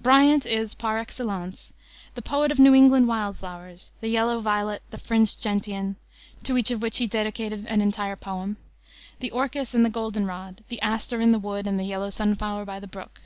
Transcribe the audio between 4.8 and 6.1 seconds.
the fringed gentian